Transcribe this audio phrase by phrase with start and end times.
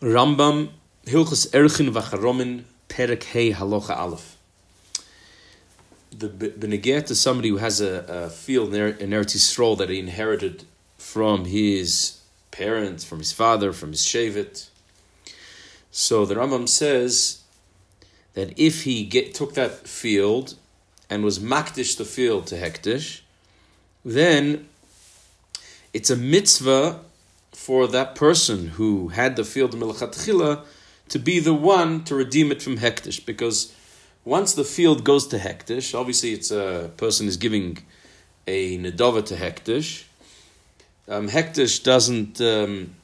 [0.00, 0.70] Rambam
[1.04, 4.38] Hilchus Erchin Vacharomin Perek Hey Halocha Aleph.
[6.10, 9.90] The Beneget is somebody who has a, a field in, er-, in Eretz Yisrael that
[9.90, 10.64] he inherited
[10.96, 12.18] from his
[12.50, 14.70] parents, from his father, from his Shevet.
[15.90, 17.42] So the Rambam says
[18.32, 20.54] that if he get, took that field
[21.10, 23.20] and was makdish the field to hektish,
[24.02, 24.66] then
[25.92, 27.00] it's a mitzvah
[27.60, 30.64] for that person who had the field of Melachatchila
[31.10, 33.74] to be the one to redeem it from hektish, because
[34.24, 37.76] once the field goes to hektish, obviously it's a person is giving
[38.46, 40.04] a nedova to hektish.
[41.06, 42.94] Um, hektish doesn't um,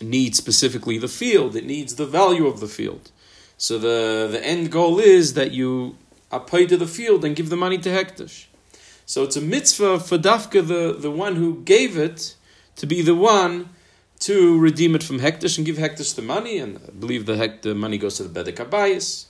[0.00, 3.10] need specifically the field; it needs the value of the field.
[3.58, 5.98] So the the end goal is that you
[6.32, 8.46] apply to the field and give the money to hektish.
[9.04, 12.36] So it's a mitzvah for dafka the the one who gave it
[12.80, 13.68] to be the one
[14.20, 17.60] to redeem it from Hektish and give Hektish the money, and I believe the, hek-
[17.60, 19.26] the money goes to the Bedek Abayis.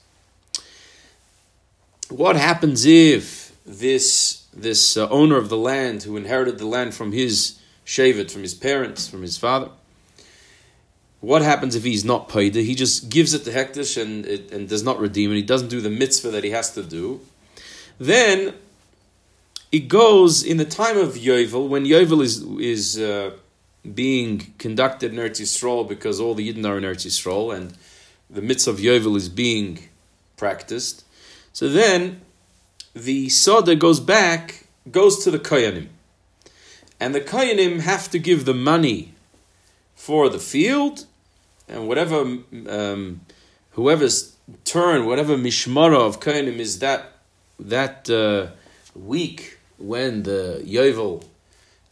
[2.09, 7.11] What happens if this, this uh, owner of the land who inherited the land from
[7.11, 9.71] his Shevet, from his parents, from his father,
[11.21, 12.55] what happens if he's not paid?
[12.55, 15.35] He just gives it to Hektish and, it, and does not redeem it.
[15.35, 17.21] He doesn't do the mitzvah that he has to do.
[17.99, 18.55] Then
[19.73, 23.33] it goes in the time of Yovel, when Yovel is, is uh,
[23.95, 27.75] being conducted in Eretz Yisrael because all the Yidden are in Eretz Yisrael and
[28.29, 29.89] the mitzvah of Yovel is being
[30.37, 31.05] practiced.
[31.53, 32.21] So then
[32.95, 35.89] the Soda goes back, goes to the Koyanim.
[36.99, 39.15] And the Koyanim have to give the money
[39.95, 41.07] for the field
[41.69, 43.21] and whatever, um,
[43.71, 47.13] whoever's turn, whatever mishmara of Koyanim is that,
[47.59, 48.49] that uh,
[48.95, 51.25] week when the Yovel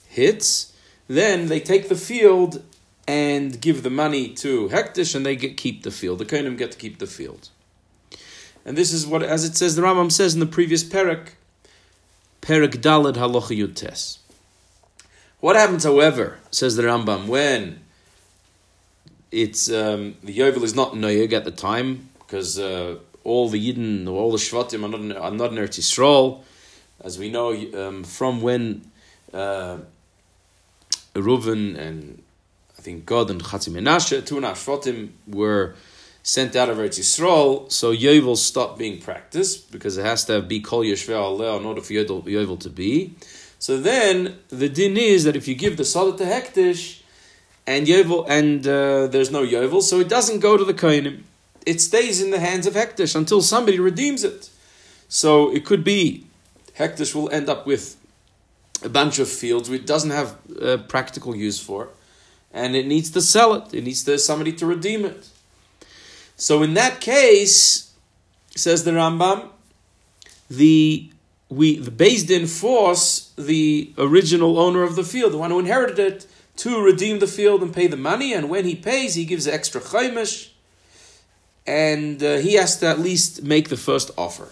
[0.08, 0.72] hits,
[1.08, 2.62] then they take the field
[3.08, 6.18] and give the money to Hektish and they get, keep the field.
[6.18, 7.48] The Kohanim get to keep the field.
[8.64, 11.36] And this is what, as it says, the Rambam says in the previous Perak,
[12.42, 14.18] Perak Dalad Halacha Yutes.
[15.40, 17.80] What happens, however, says the Rambam, when
[19.30, 24.06] it's um, the Yovel is not Noyeg at the time, because uh, all the Yidden,
[24.06, 26.42] all the Shvatim are not, are not in Eretz Yisrael,
[27.00, 28.82] as we know um, from when
[29.32, 29.78] uh,
[31.20, 32.22] Reuven and
[32.78, 35.74] I think Gad and Chatzi Menashe, two Nashvatim, were
[36.22, 40.60] sent out of Eretz Yisrael, so Yovel stopped being practiced because it has to be
[40.60, 43.14] Kol Yeshvei Aleh in order for Yovel to be.
[43.58, 47.00] So then the din is that if you give the Salat to Hektish
[47.66, 51.22] and Yovel and uh, there's no Yovel, so it doesn't go to the Kohanim.
[51.66, 54.50] It stays in the hands of Hektish until somebody redeems it.
[55.08, 56.26] So it could be
[56.78, 57.96] Hektish will end up with
[58.82, 61.88] a bunch of fields which doesn't have uh, practical use for,
[62.52, 63.74] and it needs to sell it.
[63.74, 65.28] It needs to somebody to redeem it.
[66.36, 67.92] So in that case,
[68.54, 69.48] says the Rambam,
[70.50, 71.10] the
[71.48, 76.26] we the Din force the original owner of the field, the one who inherited it,
[76.56, 78.32] to redeem the field and pay the money.
[78.34, 80.50] And when he pays, he gives extra chaimish,
[81.66, 84.48] and uh, he has to at least make the first offer.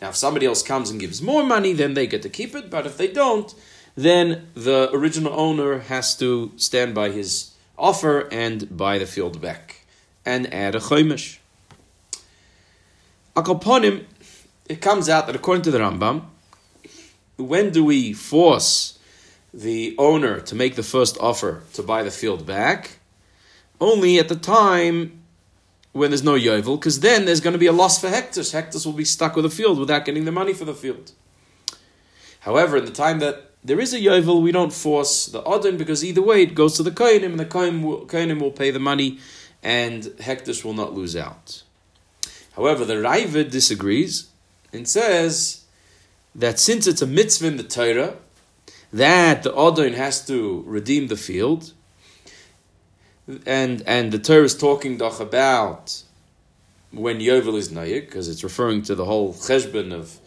[0.00, 2.70] Now, if somebody else comes and gives more money, then they get to keep it.
[2.70, 3.52] But if they don't,
[3.96, 9.86] then the original owner has to stand by his offer and buy the field back
[10.24, 11.38] and add a chaimish.
[13.34, 14.04] Akalponim,
[14.68, 16.24] it comes out that according to the Rambam,
[17.36, 18.98] when do we force
[19.54, 22.98] the owner to make the first offer to buy the field back?
[23.80, 25.17] Only at the time
[25.92, 28.52] when there's no yovel, because then there's going to be a loss for Hektish.
[28.52, 31.12] Hektish will be stuck with the field without getting the money for the field.
[32.40, 36.04] However, in the time that there is a yovel, we don't force the odin because
[36.04, 39.18] either way it goes to the kohenim, and the kohenim will, will pay the money,
[39.62, 41.62] and Hektish will not lose out.
[42.54, 44.28] However, the Raavad disagrees
[44.72, 45.64] and says
[46.34, 48.16] that since it's a mitzvah in the Torah,
[48.92, 51.72] that the odin has to redeem the field,
[53.46, 56.02] and and the Torah is talking doch about
[56.90, 60.18] when Yovel is Nayik, because it's referring to the whole cheshbon of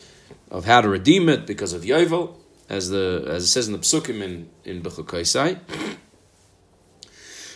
[0.50, 2.36] of how to redeem it because of Yovel,
[2.70, 5.60] as the as it says in the Psukim in in Bechukaisai.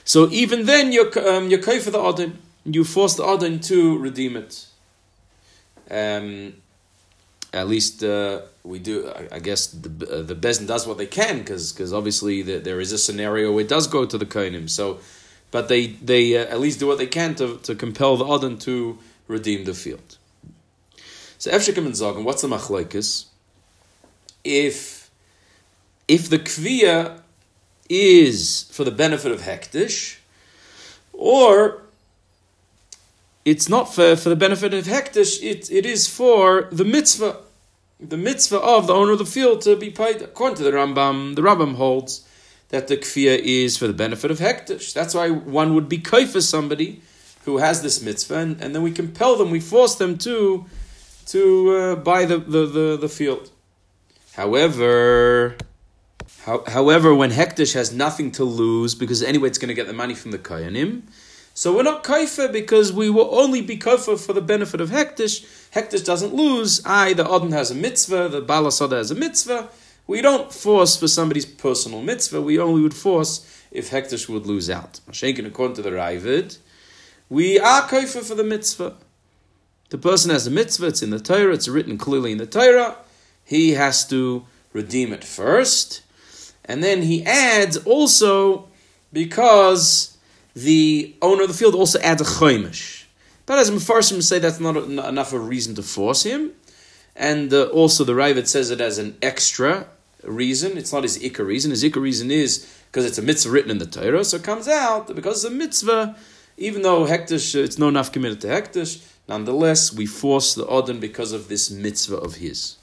[0.03, 2.38] So even then, you're um, you're for the Adin.
[2.63, 4.68] You force the Adin to redeem it.
[5.89, 6.56] Um,
[7.53, 9.09] at least uh, we do.
[9.09, 12.59] I, I guess the uh, the Bezin does what they can because because obviously the,
[12.59, 14.69] there is a scenario where it does go to the Kohanim.
[14.69, 15.00] So
[15.51, 18.57] but they they uh, at least do what they can to, to compel the Adon
[18.59, 18.97] to
[19.27, 20.18] redeem the field.
[21.38, 23.25] So Efshekim and Zagan, what's the machlekes?
[24.44, 25.09] If
[26.07, 27.21] if the kviya
[27.89, 30.18] is for the benefit of hektish,
[31.13, 31.86] or
[33.45, 37.38] it's not for, for the benefit of Hektish, it, it is for the mitzvah,
[38.00, 40.24] the mitzvah of the owner of the field to be paid.
[40.24, 42.27] According to the Rambam, the Rambam holds
[42.69, 44.94] that the kfiyah is for the benefit of Hektish.
[44.94, 47.01] That's why one would be for somebody
[47.45, 50.65] who has this mitzvah, and, and then we compel them, we force them to
[51.27, 53.50] to uh, buy the, the, the, the, field.
[54.33, 55.56] However,
[56.44, 59.94] how, however, when Hektish has nothing to lose, because anyway it's going to get the
[59.94, 61.01] money from the Kayanim,
[61.57, 65.45] so we're not kaifa because we will only be kaifa for the benefit of hektish.
[65.71, 66.81] Hektish doesn't lose.
[66.85, 69.69] I, the Odin has a mitzvah, the Balasada has a mitzvah.
[70.07, 72.42] We don't force for somebody's personal mitzvah.
[72.42, 75.00] We only would force if hektish would lose out.
[75.07, 76.57] According to the Raavad,
[77.30, 78.96] we are kaifa for the mitzvah.
[79.90, 82.98] The person has a mitzvah, it's in the Torah, it's written clearly in the Torah.
[83.44, 86.02] He has to redeem it first.
[86.66, 88.68] And then he adds also
[89.13, 90.18] because
[90.56, 93.06] the owner of the field also adds a chaimish.
[93.46, 96.52] But as Mefarshim say, that's not enough of a reason to force him.
[97.15, 99.88] And uh, also the Raavad says it as an extra
[100.23, 100.77] reason.
[100.77, 101.71] It's not his ikar reason.
[101.71, 104.25] His ikar reason is because it's a mitzvah written in the Torah.
[104.25, 106.15] So it comes out that because it's a mitzvah,
[106.57, 111.00] even though hektish, uh, it's no enough committed to hektish, nonetheless, we force the odin
[111.00, 112.77] because of this mitzvah of his.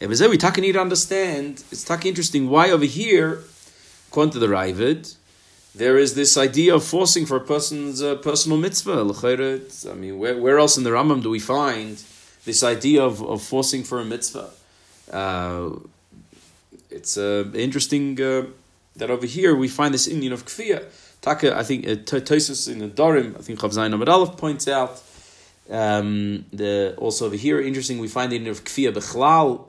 [0.00, 3.44] And we need to understand, it's taking interesting why over here
[4.10, 5.14] according to the Raavad,
[5.74, 9.00] there is this idea of forcing for a person's uh, personal mitzvah.
[9.90, 12.02] I mean, where, where else in the Rambam do we find
[12.44, 14.50] this idea of, of forcing for a mitzvah?
[15.12, 15.70] Uh,
[16.90, 18.46] it's uh, interesting uh,
[18.96, 20.84] that over here we find this Indian of kfiyah.
[21.20, 24.66] Taka, I think, uh, Tosus in the Dorim, I think Chav Zayin Amid Aleph points
[24.66, 25.02] out.
[25.70, 29.66] Um, the, also over here, interesting, we find the Indian of kfiyah bechlal.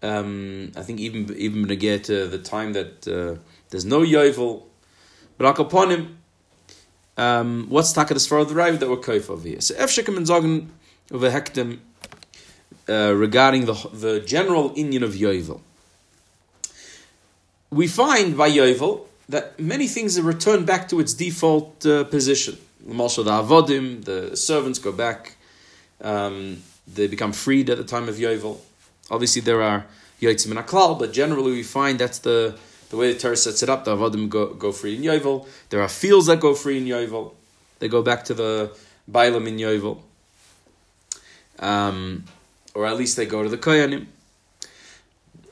[0.00, 3.40] Um, I think even even get uh, the time that uh,
[3.70, 4.67] there's no yovel.
[5.38, 6.18] But upon him,
[7.16, 9.60] um, what's taka the of the Rav that we're kaif over here?
[9.60, 10.68] So Efshekim and Zogan
[11.10, 11.78] of a hektim
[12.88, 15.60] uh, regarding the the general Indian of yovel.
[17.70, 22.56] We find by yovel that many things are returned back to its default uh, position.
[22.86, 25.36] Malshal the Avodim, the servants go back.
[26.00, 28.58] Um, they become freed at the time of yovel.
[29.10, 29.86] Obviously, there are
[30.20, 32.56] yotzim and aklal, but generally we find that's the
[32.90, 35.46] the way the Torah sets it up, the Avodim go, go free in Yovel.
[35.70, 37.34] There are fields that go free in Yovel.
[37.78, 38.76] They go back to the
[39.10, 40.00] Bailam in Yovel.
[41.58, 42.24] Um,
[42.74, 44.06] or at least they go to the Koyanim.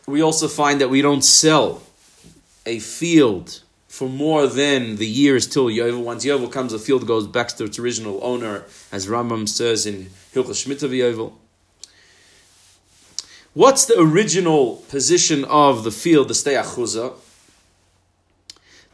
[0.06, 1.82] We also find that we don't sell
[2.64, 6.02] a field for more than the years till Yovel.
[6.02, 10.10] Once Yovel comes, the field goes back to its original owner, as Rambam says in
[10.34, 11.32] Hilchah Shemitah Yovel.
[13.52, 17.14] What's the original position of the field, the Steyachuza?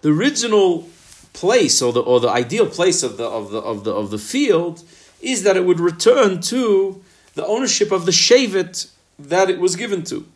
[0.02, 0.88] The original
[1.32, 4.18] place or the or the ideal place of the of the of the of the
[4.18, 4.84] field
[5.20, 7.02] is that it would return to
[7.34, 10.26] the ownership of the shevet that it was given to,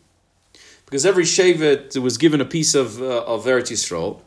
[0.85, 4.21] because every shevet was given a piece of uh, of Eretz Yisrael,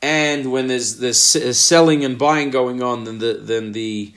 [0.00, 1.18] and when there's this
[1.58, 4.12] selling and buying going on, then the then the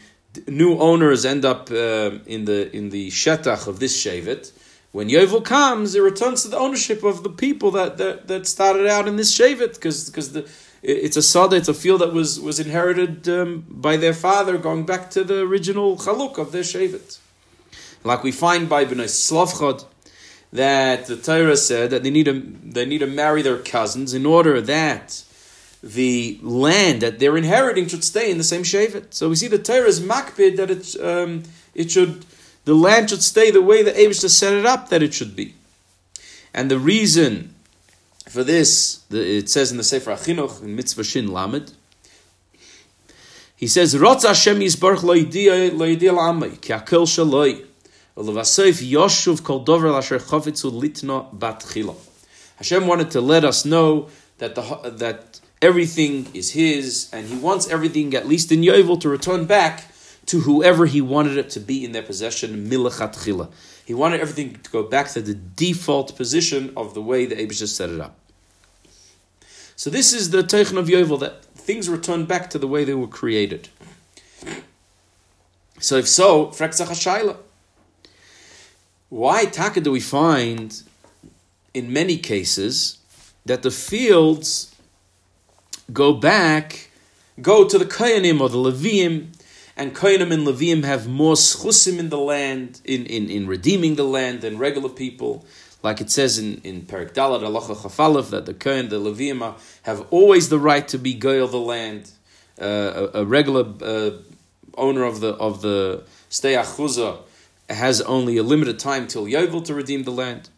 [0.48, 4.52] new owners end up uh, in the in the shetach of this shevet.
[4.98, 8.88] When Yovel comes, it returns to the ownership of the people that, that, that started
[8.88, 10.50] out in this Shevet, because because the
[10.82, 14.88] it's a sada, it's a field that was was inherited um, by their father, going
[14.88, 17.20] back to the original chaluk of their Shevet.
[18.04, 19.86] Like we find by Bnei Slavchad,
[20.52, 24.26] that the Torah said that they need to they need to marry their cousins in
[24.26, 25.24] order that
[25.84, 29.14] the land that they're inheriting should stay in the same shevet.
[29.14, 31.44] So we see the Torah is makbid that it um,
[31.76, 32.26] it should
[32.68, 35.56] the land should stay the way the Abish set it up that it should be.
[36.54, 37.56] And the reason
[38.28, 41.72] for this, it says in the Sefer Achinuch, in Mitzvah Shin Lamed,
[43.56, 47.66] he says, Rotz Hashem Yisbarch lo yidiyah l'amay, ki akel shaloi,
[48.18, 51.96] ulevasef yoshuv kol dover l'asher chofetzu litno bat chila.
[52.58, 54.10] Hashem wanted to let us know
[54.40, 54.62] that the
[54.98, 59.86] that everything is His, and He wants everything, at least in Yovel, to return back
[60.28, 63.50] to whoever he wanted it to be in their possession, milachat chila.
[63.86, 67.68] He wanted everything to go back to the default position of the way the Abishah
[67.68, 68.18] set it up.
[69.78, 72.94] So this is the Teichen of Yovel, that things return back to the way they
[72.94, 73.70] were created.
[75.80, 77.38] So if so, Freksach
[79.10, 80.82] Why taka do we find
[81.74, 82.98] in many cases
[83.46, 84.76] that the fields
[85.94, 86.90] go back,
[87.42, 89.28] go to the Kayanim or the Leviim,
[89.78, 94.04] and Kohanim and Levim have more schusim in the land, in, in, in redeeming the
[94.04, 95.46] land than regular people.
[95.84, 100.06] like it says in, in Perik Dalat, Alacha Chafalef, that the Kohen, the Levium, have
[100.10, 102.12] always the right to be the land.
[102.60, 104.10] Uh, a, a, regular uh,
[104.76, 107.22] owner of the of the Stei
[107.70, 110.50] has only a limited time till Yovel to redeem the land.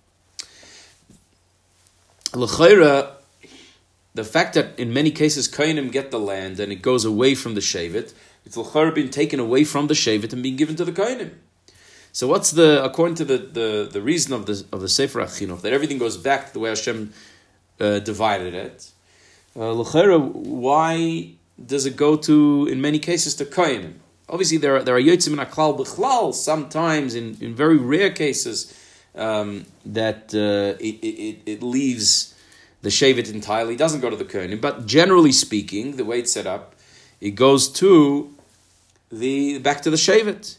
[2.33, 3.15] L'chayra,
[4.13, 7.53] the fact that in many cases Kohenim get the land and it goes away from
[7.55, 8.13] the Shevet,
[8.45, 11.31] it's l'chayra being taken away from the Shevet and being given to the Kohenim.
[12.11, 15.61] So what's the according to the, the, the reason of the of the Sefer Achinuch
[15.61, 17.13] that everything goes back to the way Hashem
[17.79, 18.91] uh, divided it?
[19.55, 23.95] Uh, why does it go to in many cases to Kohenim?
[24.27, 26.33] Obviously, there are there are yotzim in aklal b'chlal.
[26.33, 28.73] Sometimes, in, in very rare cases,
[29.15, 32.35] um, that uh, it, it, it leaves
[32.81, 33.75] the shevet entirely.
[33.75, 34.61] Doesn't go to the kohenim.
[34.61, 36.75] But generally speaking, the way it's set up,
[37.21, 38.33] it goes to
[39.11, 40.57] the back to the shevet.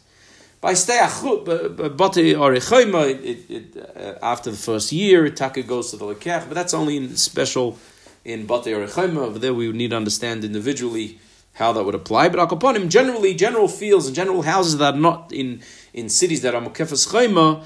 [0.59, 6.53] By stay bate or uh, after the first year, taka goes to the lekech, but
[6.53, 7.79] that's only in special
[8.23, 11.19] in bate or Over there, we need to understand individually
[11.53, 12.29] how that would apply.
[12.29, 15.61] But Akoponim, generally, general fields and general houses that are not in,
[15.93, 17.63] in cities that are Mukefas Chayma,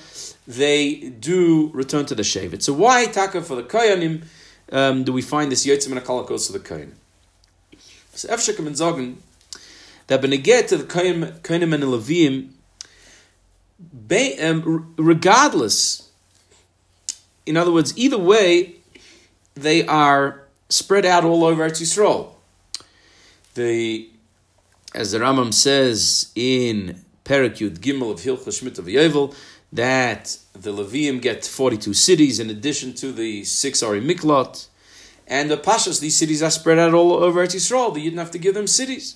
[0.47, 2.61] they do return to the Shevet.
[2.63, 4.23] So why Taka for the Koyanim
[4.71, 6.91] um, do we find this Yotzim and Akala goes to the Koyan?
[8.15, 9.15] So Efshekam and Zogan,
[10.07, 12.51] that Beneget to the Koyanim and the Leviim,
[14.41, 16.09] um, regardless,
[17.45, 18.75] in other words, either way,
[19.53, 22.35] they are spread out all over Eretz Yisrael
[23.55, 24.09] the
[24.93, 29.35] as the Rambam says in Perikud Gimel of Hilchah Shmit of
[29.73, 34.67] that the Levium get 42 cities in addition to the six Ari Miklot.
[35.27, 37.95] And the Pashas, these cities are spread out all over Yisrael.
[37.97, 39.15] You didn't have to give them cities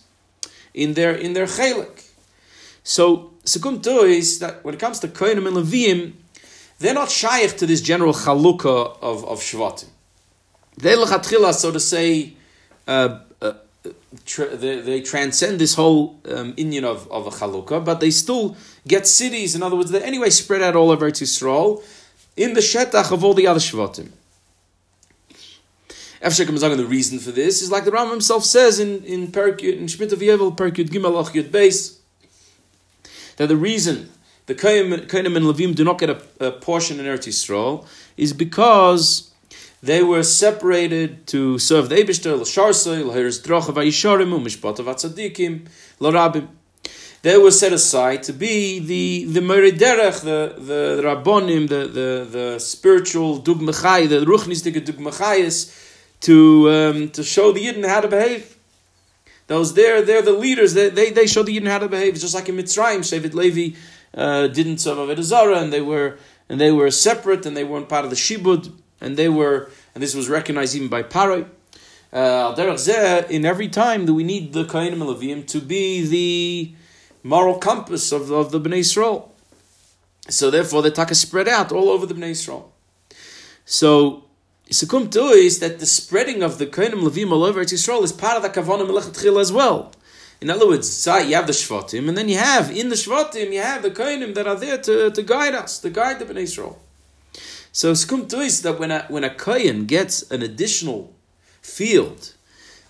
[0.73, 2.09] in their in their chelik.
[2.83, 6.13] So Sekum is that when it comes to Kohenim and Levim,
[6.79, 9.89] they're not shaykh to this general chalukah of, of Shvatim.
[10.77, 12.33] They lechatchila, so to say,
[12.87, 13.19] uh,
[14.25, 18.55] tra- they, they, transcend this whole um, of, of a chalukah, but they still
[18.87, 19.55] get cities.
[19.55, 21.83] In other words, they anyway spread out all over Yisrael
[22.37, 24.09] in the shetach of all the other shvatim.
[26.21, 29.85] Efshek the reason for this is like the Ram himself says in in Perik in
[29.85, 31.99] Shmit of Yevel Perik Gimel Och Yud Beis
[33.37, 34.09] that the reason
[34.47, 34.93] the Kainim
[35.37, 37.85] and Levim do not get a, a portion in Eretz Yisrael
[38.17, 39.31] is because
[39.81, 45.67] they were separated to serve the Eibishter, l'sharsoi, l'hiris drocha vayisharim, u'mishpat atzadikim,
[45.99, 46.49] l'rabim.
[47.21, 52.27] They were set aside to be the the Meriderech, the the, the Rabbonim, the, the,
[52.29, 55.88] the spiritual dugmachai, the ruchnistige dugmachayis,
[56.21, 58.57] to um, to show the Yidden how to behave.
[59.47, 60.73] Those there, they're the leaders.
[60.75, 62.13] They, they, they show the Yidden how to behave.
[62.13, 63.75] It's just like in Mitzrayim, Shevet Levi
[64.13, 67.89] uh, didn't serve Avodah Zarah, and they were and they were separate, and they weren't
[67.89, 71.47] part of the Shibud and they were, and this was recognized even by Paroi.
[72.11, 76.75] Uh, in every time that we need the Kohanim Levim to be the
[77.21, 79.31] moral compass of, of the Bnei Israel.
[80.27, 82.73] So therefore, the taka spread out all over the Bnei Israel.
[83.63, 84.23] So
[84.71, 88.37] Sekum Tu is that the spreading of the Kohanim Levim all over Israel is part
[88.37, 89.91] of the Kavanah Melech as well.
[90.41, 93.61] In other words, you have the Shvatim, and then you have in the Shvatim you
[93.61, 96.79] have the Kohanim that are there to, to guide us, to guide the Bnei Israel.
[97.71, 101.13] So skum is that when a when a kohen gets an additional
[101.61, 102.33] field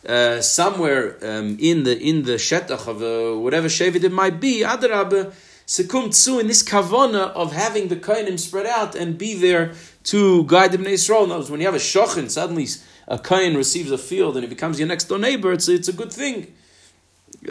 [0.08, 4.62] uh, somewhere um, in the in the shetach of uh, whatever shevet it might be,
[4.62, 5.34] adrab
[5.68, 10.44] sekum tzu in this kavana of having the kohenim spread out and be there to
[10.46, 11.28] guide the bnei Yisrael.
[11.28, 12.68] Knows when you have a shochin, suddenly
[13.08, 15.52] a kohen receives a field and he becomes your next door neighbor.
[15.52, 16.54] It's it's a good thing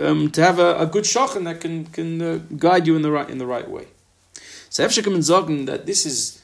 [0.01, 3.11] um, to have a, a good shochin that can can uh, guide you in the
[3.11, 3.87] right in the right way.
[4.71, 6.41] So Efshekim and Zogan that this is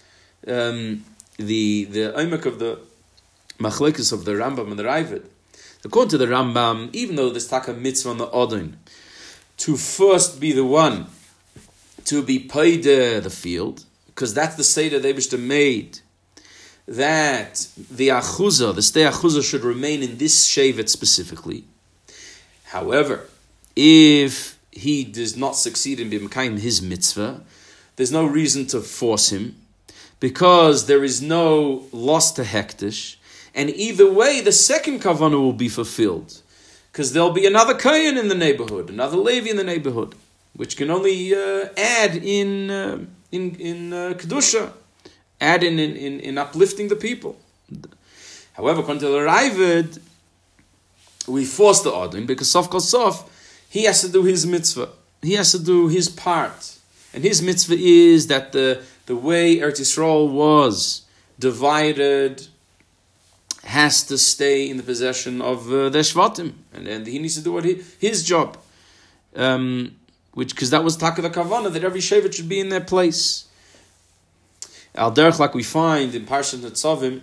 [0.46, 1.04] um,
[1.36, 2.78] the the oimek of the
[3.58, 5.24] machlekes of the Rambam and the Raavad.
[5.84, 8.78] According to the Rambam, even though there's taka mitzvah on the Odin,
[9.58, 11.06] to first be the one
[12.06, 13.84] to be paid the field,
[14.14, 15.98] because that's the seder they wish to made,
[16.86, 21.64] that the achuza, the stay achuza should remain in this shevet specifically.
[22.64, 23.26] However,
[23.74, 27.40] if he does not succeed in becoming his mitzvah,
[27.96, 29.56] there's no reason to force him
[30.20, 33.16] because there is no loss to hektish,
[33.54, 36.40] and either way, the second kavanah will be fulfilled,
[36.90, 40.14] because there'll be another kayan in the neighborhood, another levi in the neighborhood,
[40.54, 42.98] which can only uh, add in uh,
[43.34, 44.72] in in uh, kedusha,
[45.40, 47.36] add in, in in, in uplifting the people.
[48.52, 50.00] However, according to the Raavad,
[51.26, 53.16] we force the Odin because Sof Sof,
[53.68, 54.90] he has to do his mitzvah.
[55.22, 56.78] He has to do his part.
[57.12, 61.02] And his mitzvah is that the the way Eretz Yisrael was
[61.38, 62.46] divided
[63.64, 67.40] has to stay in the possession of uh, the Shvatim, and, and he needs to
[67.40, 68.58] do what he, his job.
[69.34, 69.96] Um,
[70.34, 73.46] which because that was Taka the Kavana that every Shevet should be in their place.
[74.94, 77.20] Al Derech, like we find in Parshat Netzavim,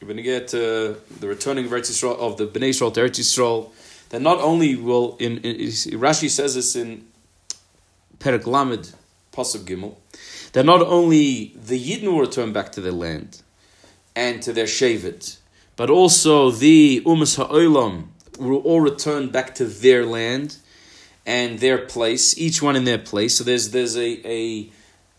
[0.00, 3.20] you're going to get uh, the returning of, Yisrael, of the Bnei Yisrael to Eretz
[3.20, 3.70] Yisrael.
[4.10, 5.68] That not only will in, in,
[6.00, 7.06] Rashi says this in
[8.18, 8.92] Perek Lamed
[9.32, 9.94] Pasuk Gimel,
[10.52, 13.42] that not only the Yidden will return back to their land
[14.16, 15.38] and to their Shevet,
[15.76, 20.56] but also the Umas Ha'olam will all return back to their land
[21.30, 23.36] and their place, each one in their place.
[23.38, 24.70] So there's there's a a,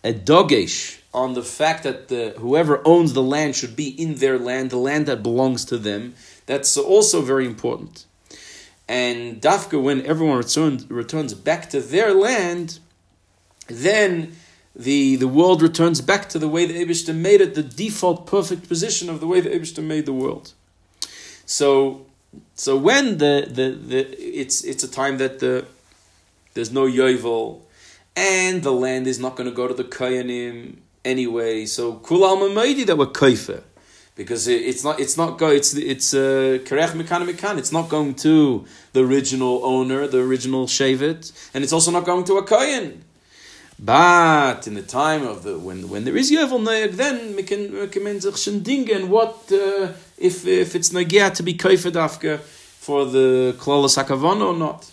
[0.04, 0.68] a
[1.14, 4.78] on the fact that the whoever owns the land should be in their land, the
[4.90, 6.14] land that belongs to them.
[6.48, 8.06] That's also very important.
[8.90, 12.80] And dafka, when everyone returns returns back to their land,
[13.68, 14.36] then
[14.76, 18.68] the the world returns back to the way the Abishta made it, the default perfect
[18.68, 20.52] position of the way the Abishta made the world.
[21.46, 22.06] So
[22.56, 24.00] so when the, the, the
[24.42, 25.66] it's it's a time that the
[26.54, 27.62] there's no yovel,
[28.16, 31.66] and the land is not going to go to the koyanim anyway.
[31.66, 33.64] So kul al that we're kaifer.
[34.14, 37.58] Because it's not, it's not go, it's it's uh, kerech mekan mekan.
[37.58, 42.26] It's not going to the original owner, the original shevet, and it's also not going
[42.26, 43.06] to a kohen.
[43.80, 49.08] But in the time of the when when there is yovel noyag, then recommend dingen.
[49.08, 54.56] What uh, if if it's nagia to be kaifer dafka for the klolas hakavon or
[54.56, 54.92] not?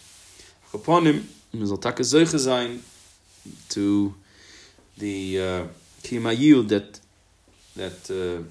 [0.73, 1.29] Upon him.
[1.53, 2.83] Man soll takke solche sein
[3.71, 4.15] to
[4.99, 5.63] the uh,
[6.03, 7.01] kimayil that
[7.77, 8.43] that uh,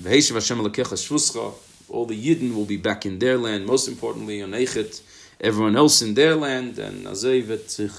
[0.00, 1.54] V'heshav Hashem Elokecha Shvuscha
[1.88, 5.02] all the Yidden will be back in their land, most importantly on Eichet,
[5.40, 7.92] everyone else in their land, and Azay wird sich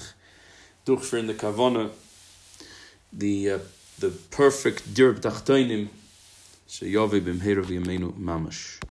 [0.84, 1.90] durchführen the Kavona,
[3.12, 3.58] the, uh,
[3.98, 5.88] the perfect Dirb Tachtoinim,
[6.68, 8.80] Sheyove B'mheira V'yameinu Mamash.